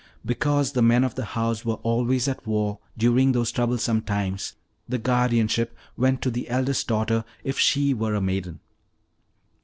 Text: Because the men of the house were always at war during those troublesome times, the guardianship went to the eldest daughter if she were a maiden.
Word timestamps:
Because 0.25 0.71
the 0.71 0.81
men 0.81 1.03
of 1.03 1.13
the 1.13 1.23
house 1.37 1.63
were 1.63 1.75
always 1.83 2.27
at 2.27 2.47
war 2.47 2.79
during 2.97 3.33
those 3.33 3.51
troublesome 3.51 4.01
times, 4.01 4.55
the 4.89 4.97
guardianship 4.97 5.77
went 5.95 6.23
to 6.23 6.31
the 6.31 6.49
eldest 6.49 6.87
daughter 6.87 7.23
if 7.43 7.59
she 7.59 7.93
were 7.93 8.15
a 8.15 8.19
maiden. 8.21 8.61